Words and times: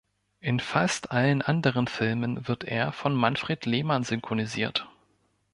In 0.39 0.59
fast 0.59 1.11
allen 1.11 1.43
anderen 1.43 1.85
Filmen 1.87 2.47
wird 2.47 2.63
er 2.63 2.91
von 2.91 3.13
Manfred 3.13 3.67
Lehmann 3.67 4.03
synchronisiert. 4.03 4.89